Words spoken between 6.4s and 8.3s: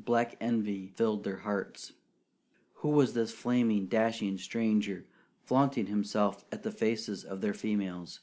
in the faces of their females?